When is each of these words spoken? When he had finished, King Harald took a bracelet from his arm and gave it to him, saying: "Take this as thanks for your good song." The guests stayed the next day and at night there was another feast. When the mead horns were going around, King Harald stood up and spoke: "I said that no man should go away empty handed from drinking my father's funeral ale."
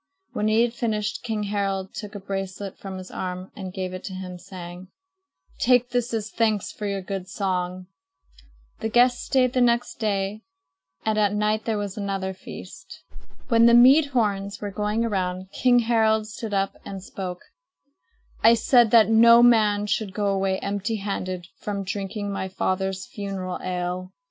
When 0.33 0.47
he 0.47 0.63
had 0.63 0.73
finished, 0.73 1.21
King 1.21 1.43
Harald 1.43 1.93
took 1.93 2.15
a 2.15 2.19
bracelet 2.19 2.75
from 2.75 2.97
his 2.97 3.11
arm 3.11 3.51
and 3.55 3.71
gave 3.71 3.93
it 3.93 4.03
to 4.05 4.13
him, 4.15 4.39
saying: 4.39 4.87
"Take 5.59 5.91
this 5.91 6.11
as 6.11 6.31
thanks 6.31 6.71
for 6.71 6.87
your 6.87 7.03
good 7.03 7.27
song." 7.27 7.85
The 8.79 8.89
guests 8.89 9.23
stayed 9.23 9.53
the 9.53 9.61
next 9.61 9.99
day 9.99 10.41
and 11.05 11.19
at 11.19 11.35
night 11.35 11.65
there 11.65 11.77
was 11.77 11.97
another 11.99 12.33
feast. 12.33 13.03
When 13.49 13.67
the 13.67 13.75
mead 13.75 14.07
horns 14.07 14.59
were 14.59 14.71
going 14.71 15.05
around, 15.05 15.51
King 15.51 15.77
Harald 15.77 16.25
stood 16.25 16.51
up 16.51 16.77
and 16.83 17.03
spoke: 17.03 17.43
"I 18.43 18.55
said 18.55 18.89
that 18.89 19.07
no 19.07 19.43
man 19.43 19.85
should 19.85 20.15
go 20.15 20.29
away 20.33 20.57
empty 20.61 20.95
handed 20.95 21.45
from 21.59 21.83
drinking 21.83 22.31
my 22.31 22.47
father's 22.49 23.05
funeral 23.05 23.59
ale." 23.61 24.11